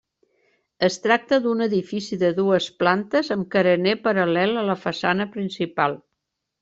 Es 0.85 0.95
tracta 1.01 1.37
d'un 1.43 1.61
edifici 1.65 2.19
de 2.23 2.31
dues 2.39 2.69
plantes 2.85 3.29
amb 3.37 3.47
carener 3.57 3.93
paral·lel 4.09 4.57
a 4.63 4.65
la 4.71 4.79
façana 4.87 5.29
principal. 5.37 6.01